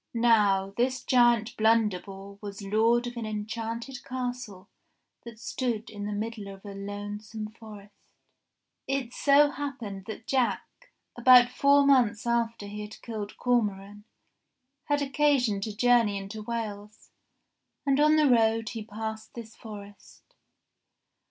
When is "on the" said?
17.99-18.27